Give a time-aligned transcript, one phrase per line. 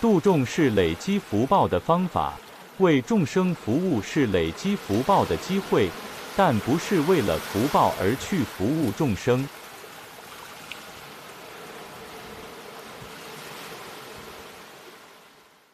[0.00, 2.32] 度众是累积福报的方法
[2.78, 5.90] 为众生服务是累积福报的机会
[6.34, 9.46] 但不是为了福报而去服务众生。